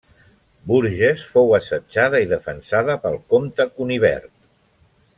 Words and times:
Bourges 0.71 1.25
fou 1.33 1.53
assetjada 1.59 2.21
i 2.25 2.31
defensada 2.33 2.97
pel 3.07 3.21
comte 3.35 3.69
Cunibert. 3.79 4.35